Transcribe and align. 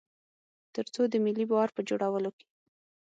تر 0.75 0.85
څو 0.93 1.01
د 1.09 1.13
ملي 1.25 1.45
باور 1.49 1.69
په 1.73 1.81
جوړولو 1.89 2.29
کې. 2.37 2.47